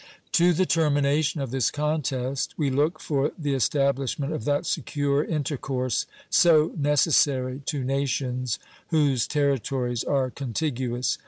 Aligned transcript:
To 0.31 0.51
the 0.51 0.65
termination 0.65 1.41
of 1.41 1.51
this 1.51 1.69
contest 1.69 2.55
we 2.57 2.71
look 2.71 2.99
for 2.99 3.33
the 3.37 3.53
establishment 3.53 4.33
of 4.33 4.45
that 4.45 4.65
secure 4.65 5.23
intercourse 5.23 6.07
so 6.27 6.71
necessary 6.75 7.61
to 7.67 7.83
nations 7.83 8.57
whose 8.89 9.27
territories 9.27 10.03
are 10.03 10.31
contiguous. 10.31 11.19